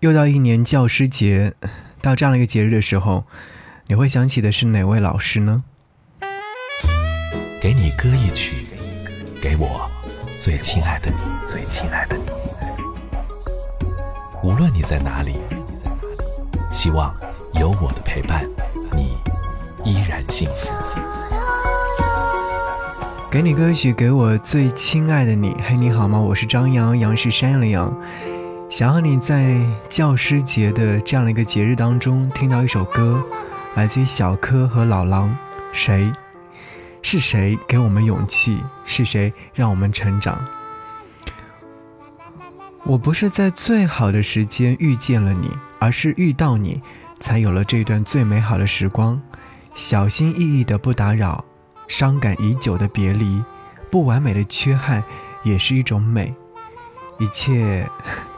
[0.00, 1.52] 又到一年教师节，
[2.00, 3.26] 到这样的一个节日的时候，
[3.86, 5.62] 你会想起的是哪位老师呢？
[7.60, 8.66] 给你歌一曲，
[9.42, 9.90] 给我
[10.38, 11.16] 最亲爱的你，
[11.46, 12.22] 最亲爱的你。
[14.42, 15.36] 无论你在哪里，
[16.72, 17.14] 希望
[17.52, 18.48] 有我的陪伴，
[18.96, 19.18] 你
[19.84, 20.72] 依然幸福。
[23.30, 25.54] 给你歌曲，给我最亲爱的你。
[25.62, 26.18] 嘿，你好吗？
[26.18, 27.94] 我是张扬，杨是山羊的羊。
[28.70, 33.20] 想和你在教师节的这样的一个节日当中听到一首歌，
[33.74, 35.36] 来自于小柯和老狼。
[35.72, 36.10] 谁？
[37.02, 38.58] 是谁给我们勇气？
[38.84, 40.38] 是谁让我们成长？
[42.84, 45.50] 我不是在最好的时间遇见了你，
[45.80, 46.80] 而是遇到你，
[47.18, 49.20] 才有了这段最美好的时光。
[49.74, 51.44] 小心翼翼的不打扰，
[51.88, 53.42] 伤感已久的别离，
[53.90, 55.02] 不完美的缺憾，
[55.42, 56.32] 也是一种美。
[57.18, 57.86] 一切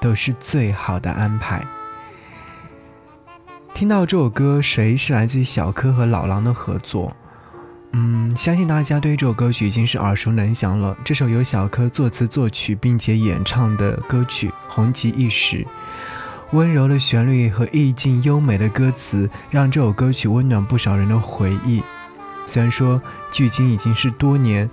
[0.02, 1.64] 都是最好的安排。
[3.72, 7.16] 听到这首歌，谁是来自于小柯和老狼的合作？
[7.92, 10.96] 嗯，相信大家对这首歌曲已经是耳熟能详了。
[11.04, 15.66] 这首由小柯作词作曲并且演唱的歌曲，红极一时。
[16.50, 21.82] 温柔的旋律和意境优美的歌词，让这首歌曲温暖不少人的回忆。
[22.44, 23.00] 虽然说
[23.30, 24.68] 距今已经是多年，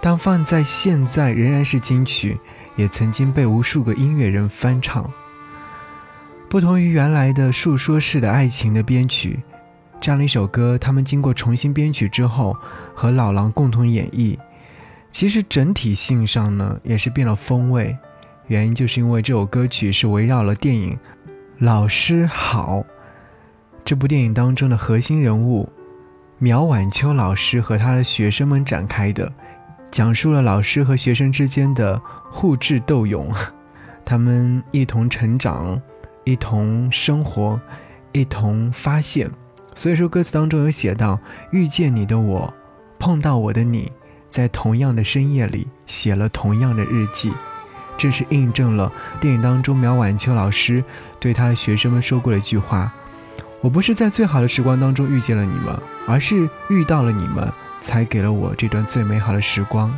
[0.00, 2.38] 但放在现在仍然是金曲。
[2.76, 5.10] 也曾经被无数个音乐人翻唱。
[6.48, 9.42] 不同于原来的述说式的爱情的编曲，
[10.00, 12.56] 这样的一首歌，他们经过重新编曲之后，
[12.94, 14.38] 和老狼共同演绎，
[15.10, 17.96] 其实整体性上呢，也是变了风味。
[18.46, 20.92] 原因就是因为这首歌曲是围绕了电影
[21.58, 22.80] 《老师好》
[23.84, 25.68] 这部电影当中的核心人物
[26.38, 29.32] 苗婉秋老师和他的学生们展开的。
[29.94, 33.32] 讲述了老师和学生之间的互智斗勇，
[34.04, 35.80] 他们一同成长，
[36.24, 37.60] 一同生活，
[38.10, 39.30] 一同发现。
[39.72, 41.16] 所以说，歌词当中有写到
[41.52, 42.52] ：“遇见你的我，
[42.98, 43.92] 碰到我的你，
[44.28, 47.32] 在同样的深夜里写了同样的日记。”
[47.96, 48.90] 这是印证了
[49.20, 50.82] 电影当中苗婉秋老师
[51.20, 52.92] 对他的学生们说过的一句话
[53.62, 57.48] ：“我不是在最好的时光当中遇见了你们，而是遇到了你们。”
[57.84, 59.94] 才给了我这段最美好的时光。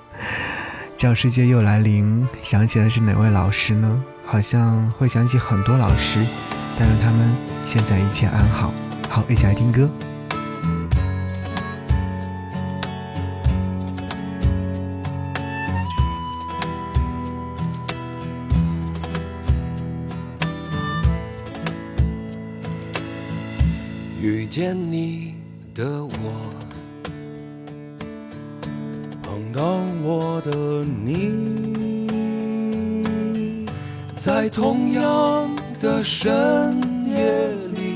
[0.98, 4.04] 教师节又来临，想起的是哪位老师呢？
[4.26, 6.22] 好像会想起很多老师，
[6.78, 7.34] 但愿他们
[7.64, 8.70] 现在一切安好。
[9.08, 9.88] 好，一起来听歌。
[24.20, 25.34] 遇见你
[25.74, 26.69] 的我。
[29.40, 29.62] 碰到
[30.02, 31.32] 我的你，
[34.14, 35.48] 在同样
[35.80, 37.94] 的深夜里，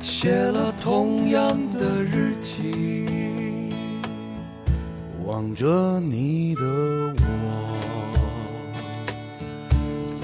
[0.00, 3.72] 写了同样的日记。
[5.24, 7.24] 望着你的我，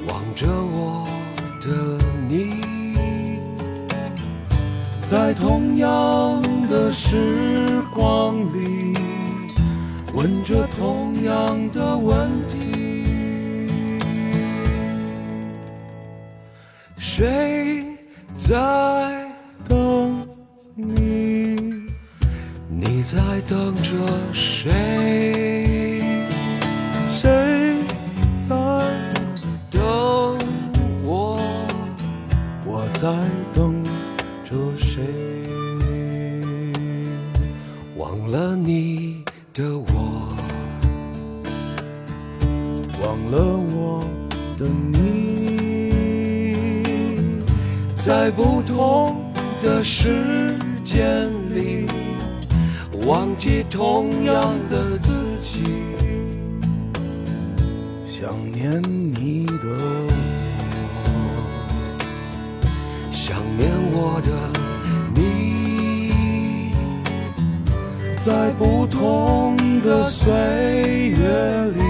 [0.09, 1.09] 望着我
[1.63, 1.99] 的
[2.29, 3.39] 你，
[5.07, 8.93] 在同样的时光里。
[10.25, 13.05] 问着同样的问题，
[16.97, 17.85] 谁
[18.35, 18.51] 在
[19.69, 20.27] 等
[20.75, 21.59] 你？
[22.71, 23.93] 你在等着
[24.33, 26.01] 谁？
[27.11, 27.77] 谁
[28.49, 28.55] 在
[29.71, 29.83] 等
[31.05, 31.39] 我？
[32.65, 33.15] 我在
[33.53, 33.85] 等
[34.43, 35.03] 着谁？
[37.99, 39.23] 忘了你。
[39.55, 40.35] 的我，
[43.01, 44.05] 忘了我
[44.59, 45.93] 的你，
[47.97, 49.33] 在不同
[49.63, 51.87] 的时间里，
[53.07, 55.63] 忘记同样的自己，
[58.05, 59.55] 想念你的
[60.09, 60.11] 我，
[63.13, 64.74] 想念我的。
[68.25, 70.33] 在不同的岁
[71.11, 71.83] 月里，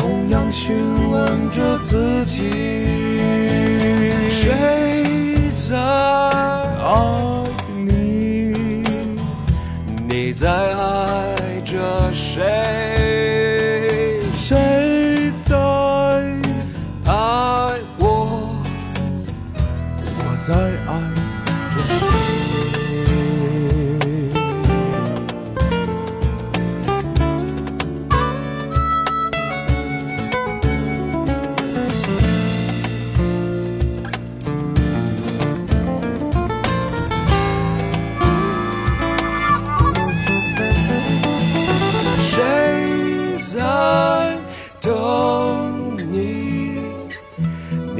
[0.00, 0.74] 同样询
[1.10, 2.48] 问着自己：
[4.30, 7.44] 谁在爱
[7.76, 8.82] 你？
[10.08, 11.37] 你在爱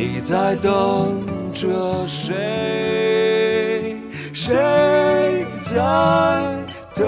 [0.01, 3.97] 你在等着谁？
[4.33, 4.55] 谁
[5.61, 5.75] 在
[6.95, 7.05] 等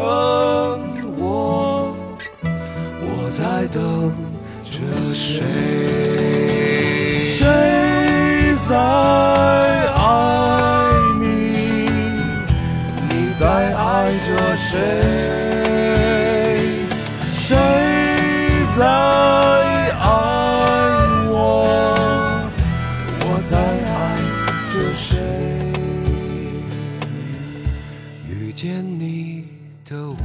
[1.16, 1.94] 我
[3.00, 4.12] 我在等
[4.64, 4.80] 着
[5.14, 5.40] 谁？
[7.30, 7.46] 谁
[8.68, 8.74] 在
[9.94, 10.90] 爱
[11.20, 11.24] 你
[13.08, 15.69] 你在爱着谁？
[28.62, 29.46] 见你
[29.86, 30.16] 的我。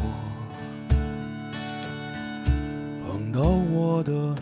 [3.07, 4.35] 碰到我的